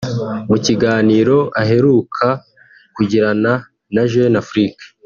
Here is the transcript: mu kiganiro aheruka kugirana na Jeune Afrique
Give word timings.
mu 0.49 0.57
kiganiro 0.65 1.37
aheruka 1.61 2.25
kugirana 2.95 3.51
na 3.93 4.03
Jeune 4.11 4.37
Afrique 4.43 4.83